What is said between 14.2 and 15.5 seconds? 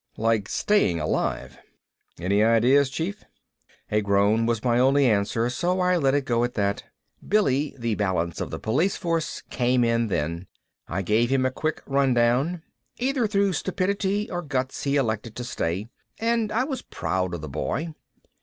or guts he elected to